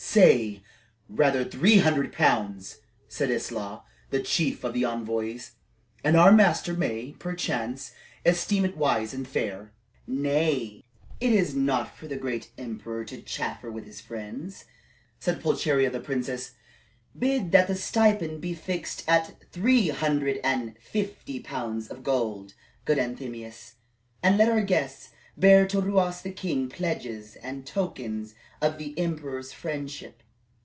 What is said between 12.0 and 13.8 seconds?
the great emperor to chaffer